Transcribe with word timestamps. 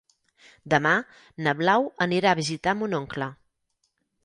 Demà 0.73 0.93
na 1.47 1.53
Blau 1.59 1.87
anirà 2.07 2.33
a 2.33 2.41
visitar 2.41 2.77
mon 2.83 2.99
oncle. 3.03 3.31